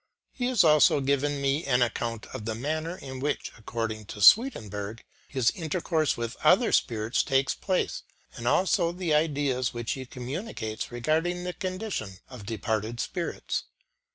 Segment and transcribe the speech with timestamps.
[0.31, 4.23] He has also given me an account of the manner in which, according to Mr.
[4.23, 8.01] Swedenborg, his intercourse with other spirits takes place,
[8.35, 13.65] and also the ideas which he communicates regarding the condition of departed spirits.